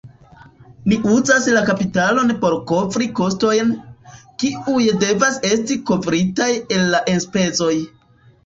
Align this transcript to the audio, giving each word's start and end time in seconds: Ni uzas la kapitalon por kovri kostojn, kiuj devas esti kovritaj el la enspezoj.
Ni 0.91 0.95
uzas 1.15 1.43
la 1.57 1.61
kapitalon 1.67 2.33
por 2.45 2.55
kovri 2.71 3.09
kostojn, 3.21 3.75
kiuj 4.45 4.81
devas 5.05 5.39
esti 5.51 5.79
kovritaj 5.91 6.51
el 6.79 6.91
la 6.97 7.07
enspezoj. 7.17 7.73